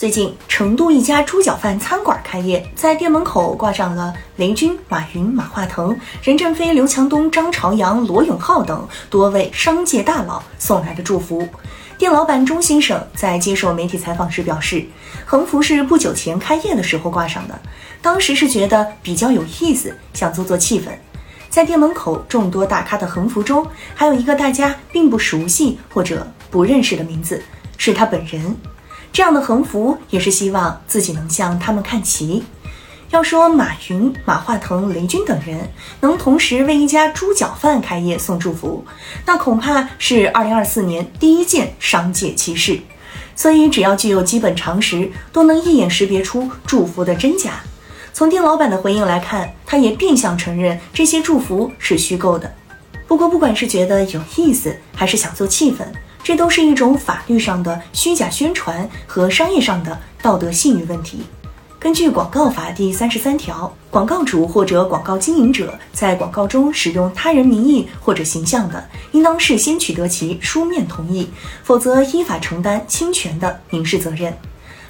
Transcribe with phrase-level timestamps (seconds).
[0.00, 11.46] 最近，成都一家猪脚饭餐馆开业，在店门口挂上了雷军、马云、马化腾、任正非、刘强东、张朝阳、罗永浩等多位商界大佬送来的祝福。
[11.98, 14.86] 店老板钟先生在接受媒体采访时表示，
[15.26, 17.60] 横幅是不久前开业的时候挂上的，
[18.00, 20.84] 当时是觉得比较有意思，想做做气氛。
[21.50, 27.42] 在店门口众多大咖的横幅中，还有一个大家并不熟悉或者不认识的名字，
[27.76, 28.56] 是他本人。
[29.12, 32.42] 这样的横幅也是希望自己能向他们看齐。
[33.10, 35.68] 要说马云、马化腾、雷军等人
[36.00, 38.84] 能同时为一家猪脚饭开业送祝福，
[39.26, 42.78] 那恐怕是二零二四年第一件商界奇事。
[43.34, 47.62] 所以，只要具有基本常识，都能一眼识别出祝福的真假。
[48.12, 52.54] 从店老板的回应来看，他也变相承认这些祝福是虚构的。
[53.08, 55.78] 不过，不管是觉得有意思，还是想做气氛。
[56.22, 61.22] 这都是一种法律上的虚假宣传和商业上的道德信誉问题。
[61.78, 71.26] 根据广告法第三十三条，广告主或者广告经营者在广告中使用他人名义或者形象的，应当事先取得其书面同意，
[71.64, 74.30] 否则依法承担侵权的民事责任。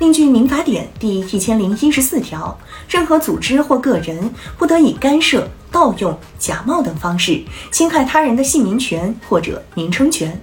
[0.00, 10.36] 另据民法典第一千零一十四条，任何组织或个人不得以干涉、盗用、假冒等方式侵害他人的姓名权或者名称权。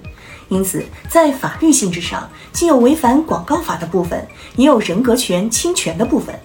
[0.50, 6.38] 因此，在法律性质上，既有违反广告法的部分，也有人格权侵权的部分。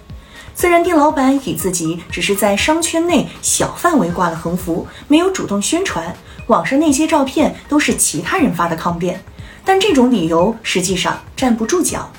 [0.53, 6.15] 虽然店老板以自己只是在商圈内小范围挂了横幅，没有主动宣传，
[6.47, 9.21] 网上那些照片都是其他人发的抗辩，
[9.65, 12.09] 但这种理由实际上站不住脚，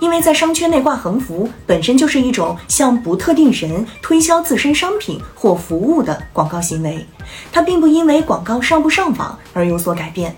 [0.00, 7.06] 因为在商圈内挂横幅本身就是一种向不特定人推销自身商品或服务的广告行为，
[7.52, 10.34] 它并不因为广告上不上网而有所改变。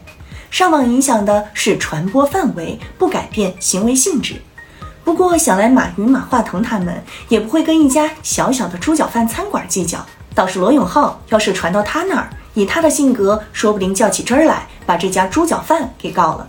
[0.50, 4.34] 上网影响的是传播范围，不改变行为性质。
[5.04, 10.04] 不过想来，马云、马化腾他们也不会跟一家小小的猪脚饭餐馆计较。
[10.34, 16.48] 倒是罗永浩，要是传到他那儿，以他的性格，说不定较起真儿来，把这家猪脚饭给告了。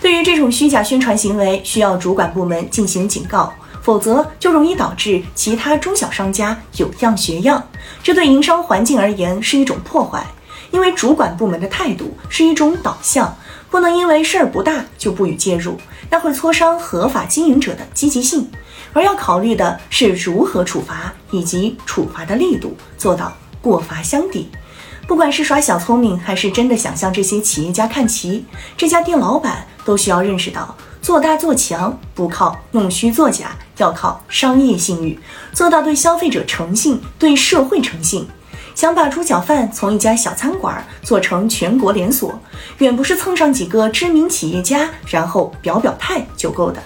[0.00, 3.52] 对于这种虚假宣传行为，需要主管部门进行警告，
[3.82, 7.62] 否则就容易导致其他中小商家有样学样，
[8.02, 10.26] 这对营商环境而言是一种破坏。
[10.70, 13.36] 因为主管部门的态度是一种导向，
[13.70, 15.76] 不能因为事儿不大就不予介入，
[16.10, 18.48] 那会挫伤合法经营者的积极性。
[18.92, 23.32] 而要考虑的是如何处罚以及处罚的力度，做到
[23.62, 24.48] 过罚相抵。
[25.06, 28.44] 不管是耍小聪明，还是真的想向这些企业家看齐，
[28.76, 35.18] 这家店老板都需要认识到，做大做强不靠弄虚作假，要靠商业信誉，
[35.52, 38.26] 做到对消费者诚信，对社会诚信。
[38.74, 42.40] 想把猪脚饭从一家小餐馆做成全国连锁，
[42.78, 46.82] 远不是蹭上几个知名企业家，然后表表态就够的。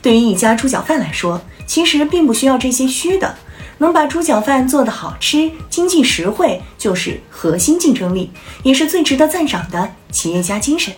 [0.00, 3.34] 对于一家猪脚饭来说，其实并不需要这些虚的，
[3.78, 8.30] 能把猪脚饭做得好吃、经济实惠，就是核心竞争力，
[8.62, 10.94] 也是最值得赞赏的企业家精神。